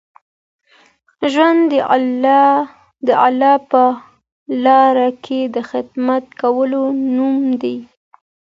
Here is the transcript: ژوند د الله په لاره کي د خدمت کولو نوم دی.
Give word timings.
ژوند 1.33 1.61
د 3.07 3.09
الله 3.27 3.55
په 3.71 3.83
لاره 4.65 5.09
کي 5.25 5.41
د 5.55 5.57
خدمت 5.69 6.23
کولو 6.41 6.83
نوم 7.15 7.39
دی. 7.61 7.77